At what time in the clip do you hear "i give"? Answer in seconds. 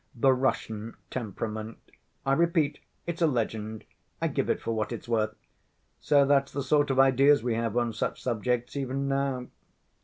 4.19-4.49